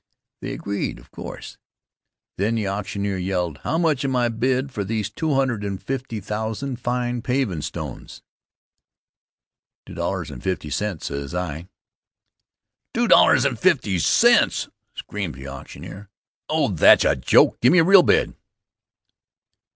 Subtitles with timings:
[0.41, 1.59] They agreed, of course.
[2.39, 8.23] Then the auctioneer yelled: "How much am I bid for these 250,000 fine pavin' stones?"
[9.85, 11.67] "Two dollars and fifty cents," says I.
[12.95, 16.09] "Two dollars and fifty cents!" screamed the auctioneer.
[16.49, 17.59] "Oh, that's a joke!
[17.61, 18.33] Give me a real bid."